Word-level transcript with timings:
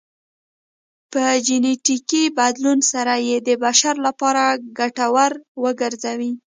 په 1.11 1.23
جنیټیکي 1.45 2.23
بدلون 2.39 2.79
سره 2.91 3.13
یې 3.27 3.37
د 3.47 3.49
بشر 3.63 3.95
لپاره 4.07 4.43
ګټور 4.77 5.31
وګرځوي 5.63 6.31